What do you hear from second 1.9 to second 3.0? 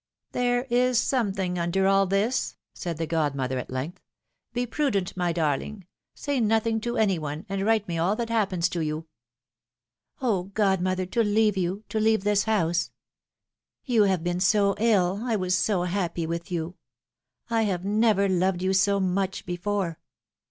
this,'' said